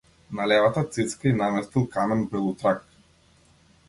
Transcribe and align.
На 0.37 0.45
левата 0.51 0.83
цицка 0.95 1.29
ѝ 1.31 1.33
наместил 1.41 1.85
камен 1.97 2.23
белутрак. 2.31 2.81